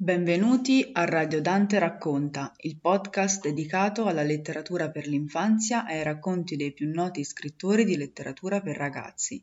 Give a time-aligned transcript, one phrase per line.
[0.00, 6.54] Benvenuti a Radio Dante Racconta, il podcast dedicato alla letteratura per l'infanzia e ai racconti
[6.54, 9.42] dei più noti scrittori di letteratura per ragazzi.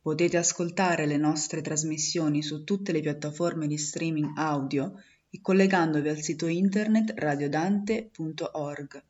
[0.00, 4.94] Potete ascoltare le nostre trasmissioni su tutte le piattaforme di streaming audio
[5.28, 9.02] e collegandovi al sito internet radiodante.org.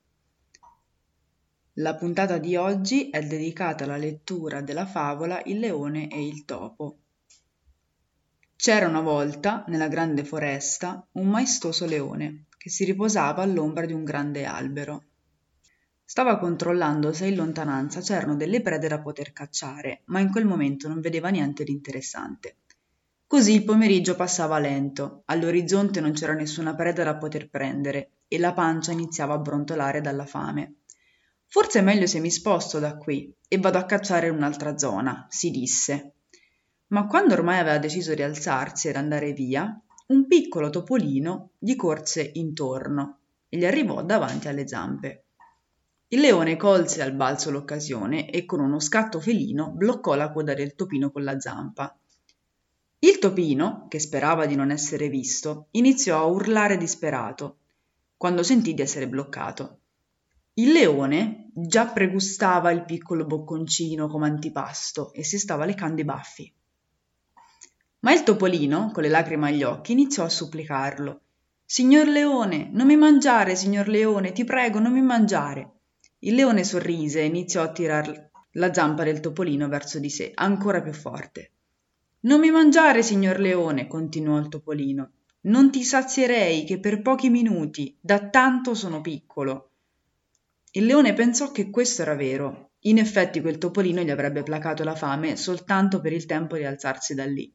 [1.75, 7.02] La puntata di oggi è dedicata alla lettura della favola Il leone e il topo.
[8.63, 14.05] C'era una volta, nella grande foresta, un maestoso leone che si riposava all'ombra di un
[14.05, 15.03] grande albero.
[16.05, 20.87] Stava controllando se in lontananza c'erano delle prede da poter cacciare, ma in quel momento
[20.87, 22.59] non vedeva niente di interessante.
[23.27, 28.53] Così il pomeriggio passava lento, all'orizzonte non c'era nessuna preda da poter prendere e la
[28.53, 30.83] pancia iniziava a brontolare dalla fame.
[31.49, 35.27] Forse è meglio se mi sposto da qui e vado a cacciare in un'altra zona,
[35.31, 36.13] si disse
[36.93, 42.31] ma quando ormai aveva deciso di alzarsi ed andare via, un piccolo topolino gli corse
[42.35, 45.25] intorno e gli arrivò davanti alle zampe.
[46.09, 50.75] Il leone colse al balzo l'occasione e con uno scatto felino bloccò la coda del
[50.75, 51.97] topino con la zampa.
[52.99, 57.57] Il topino, che sperava di non essere visto, iniziò a urlare disperato
[58.19, 59.79] quando sentì di essere bloccato.
[60.55, 66.55] Il leone già pregustava il piccolo bocconcino come antipasto e si stava lecando i baffi.
[68.03, 71.21] Ma il topolino, con le lacrime agli occhi, iniziò a supplicarlo.
[71.65, 75.71] Signor leone, non mi mangiare, signor leone, ti prego, non mi mangiare.
[76.19, 80.83] Il leone sorrise e iniziò a tirar la zampa del topolino verso di sé, ancora
[80.83, 81.53] più forte.
[82.23, 85.11] Non mi mangiare, signor leone, continuò il topolino.
[85.43, 89.71] Non ti sazierei che per pochi minuti, da tanto sono piccolo.
[90.73, 92.71] Il leone pensò che questo era vero.
[92.81, 97.15] In effetti quel topolino gli avrebbe placato la fame soltanto per il tempo di alzarsi
[97.15, 97.53] da lì.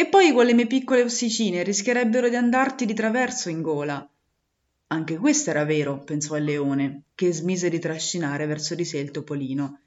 [0.00, 4.10] E poi quelle mie piccole ossicine rischierebbero di andarti di traverso in gola.
[4.86, 9.10] Anche questo era vero, pensò il leone, che smise di trascinare verso di sé il
[9.10, 9.80] topolino.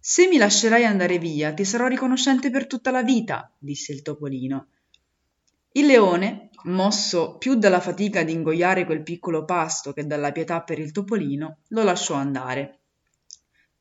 [0.00, 4.66] Se mi lascerai andare via, ti sarò riconoscente per tutta la vita, disse il topolino.
[5.74, 10.80] Il leone, mosso più dalla fatica di ingoiare quel piccolo pasto che dalla pietà per
[10.80, 12.80] il topolino, lo lasciò andare.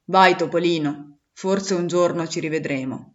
[0.03, 3.12] Vai, topolino, forse un giorno ci rivedremo.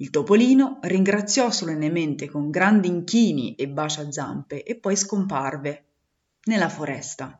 [0.00, 5.84] Il topolino ringraziò solennemente con grandi inchini e baciazampe e poi scomparve
[6.44, 7.38] nella foresta.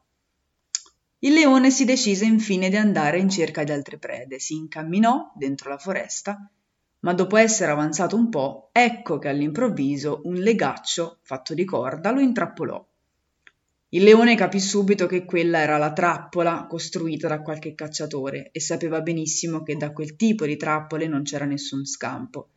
[1.20, 5.70] Il leone si decise infine di andare in cerca di altre prede, si incamminò dentro
[5.70, 6.50] la foresta,
[6.98, 12.20] ma dopo essere avanzato un po', ecco che all'improvviso un legaccio fatto di corda lo
[12.20, 12.86] intrappolò.
[13.92, 19.00] Il leone capì subito che quella era la trappola costruita da qualche cacciatore e sapeva
[19.00, 22.50] benissimo che da quel tipo di trappole non c'era nessun scampo.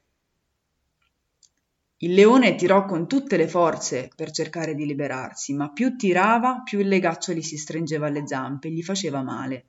[1.98, 6.78] Il leone tirò con tutte le forze per cercare di liberarsi, ma più tirava, più
[6.80, 9.66] il legaccio gli si stringeva alle zampe e gli faceva male.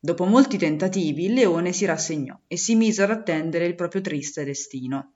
[0.00, 4.44] Dopo molti tentativi il leone si rassegnò e si mise ad attendere il proprio triste
[4.44, 5.12] destino.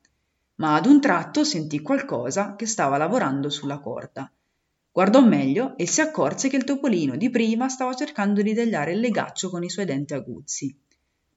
[0.56, 4.30] Ma ad un tratto sentì qualcosa che stava lavorando sulla corda.
[4.94, 9.00] Guardò meglio e si accorse che il topolino di prima stava cercando di tagliare il
[9.00, 10.78] legaccio con i suoi denti aguzzi.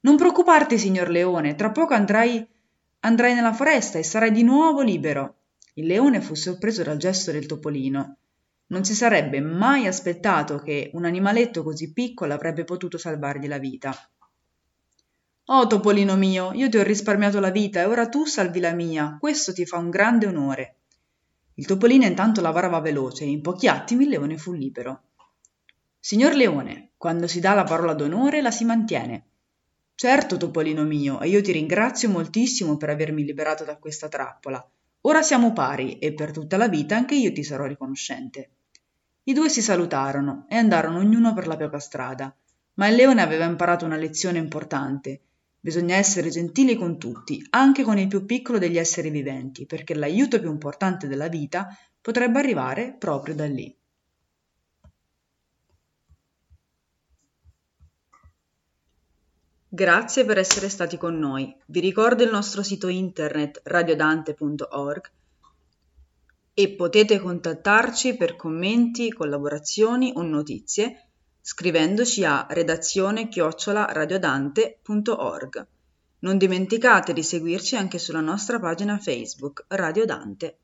[0.01, 2.45] Non preoccuparti, signor leone, tra poco andrai,
[2.99, 5.35] andrai nella foresta e sarai di nuovo libero.
[5.75, 8.17] Il leone fu sorpreso dal gesto del topolino.
[8.67, 13.95] Non si sarebbe mai aspettato che un animaletto così piccolo avrebbe potuto salvargli la vita.
[15.45, 19.15] Oh, topolino mio, io ti ho risparmiato la vita e ora tu salvi la mia.
[19.17, 20.75] Questo ti fa un grande onore.
[21.57, 25.03] Il topolino intanto lavorava veloce e in pochi attimi il leone fu libero.
[25.99, 29.25] Signor leone, quando si dà la parola d'onore la si mantiene.
[29.95, 34.69] Certo, topolino mio, e io ti ringrazio moltissimo per avermi liberato da questa trappola.
[35.01, 38.49] Ora siamo pari e per tutta la vita anche io ti sarò riconoscente.
[39.23, 42.35] I due si salutarono e andarono ognuno per la propria strada,
[42.73, 45.21] ma il leone aveva imparato una lezione importante
[45.65, 50.39] Bisogna essere gentili con tutti, anche con il più piccolo degli esseri viventi, perché l'aiuto
[50.39, 53.75] più importante della vita potrebbe arrivare proprio da lì.
[59.67, 61.57] Grazie per essere stati con noi.
[61.65, 65.11] Vi ricordo il nostro sito internet radiodante.org
[66.53, 71.09] e potete contattarci per commenti, collaborazioni o notizie
[71.47, 75.67] scrivendoci a redazione chiocciolaradiodante.org.
[76.21, 80.57] Non dimenticate di seguirci anche sulla nostra pagina Facebook Radio Dante.